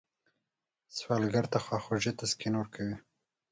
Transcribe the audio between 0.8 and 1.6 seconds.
سوالګر ته